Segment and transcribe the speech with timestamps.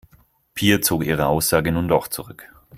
[0.55, 2.49] Pia zog ihre Aussage nun doch zurück.